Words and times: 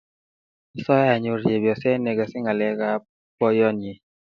Asae 0.77 1.07
anyoru 1.13 1.41
chepnyoset 1.47 1.99
negase 2.03 2.37
ngalek 2.41 2.73
kab 2.81 3.01
boyonyi 3.37 3.93